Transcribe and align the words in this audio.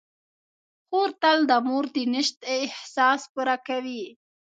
خور 0.87 1.09
تل 1.21 1.37
د 1.49 1.51
مور 1.67 1.85
د 1.95 1.97
نشت 2.13 2.37
احساس 2.57 3.21
پوره 3.33 3.55
کوي. 3.67 4.03